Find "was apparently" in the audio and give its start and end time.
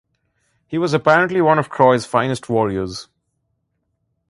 0.79-1.41